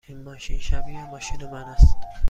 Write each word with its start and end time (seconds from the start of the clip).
این 0.07 0.23
ماشین 0.23 0.59
شبیه 0.59 1.09
ماشین 1.09 1.45
من 1.51 1.63
است. 1.63 1.97